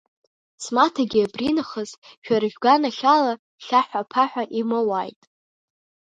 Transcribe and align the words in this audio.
Смаҭагьы 0.63 1.19
абринахыс, 1.25 1.91
шәара 2.25 2.47
шәганахьала 2.53 3.33
хьаҳәа-ԥаҳәа 3.65 4.43
имоуааит. 4.59 5.21